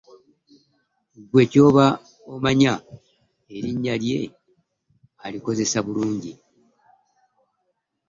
[1.31, 1.85] Gwe kyoba
[2.33, 2.73] omanya
[3.55, 4.19] erinya lye
[5.25, 6.33] alikozeseza bulungi.